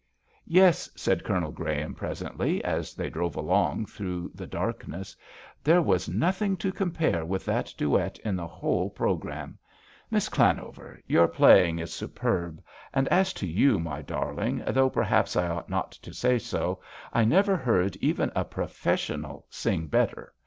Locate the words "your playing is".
11.05-11.93